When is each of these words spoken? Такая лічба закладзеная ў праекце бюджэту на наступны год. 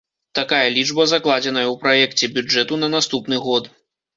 Такая 0.37 0.61
лічба 0.77 1.05
закладзеная 1.11 1.65
ў 1.65 1.75
праекце 1.83 2.33
бюджэту 2.39 2.83
на 2.85 2.93
наступны 2.99 3.35
год. 3.49 3.73